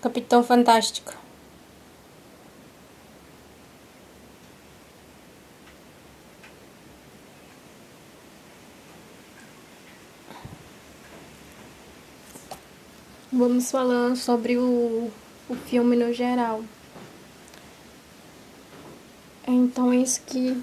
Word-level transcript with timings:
Capitão 0.00 0.44
Fantástico. 0.44 1.12
Vamos 13.32 13.70
falando 13.70 14.16
sobre 14.16 14.56
o, 14.56 15.10
o 15.48 15.54
filme 15.54 15.96
no 15.96 16.12
geral. 16.12 16.62
Então, 19.46 19.92
é 19.92 19.96
isso 19.96 20.22
que 20.26 20.62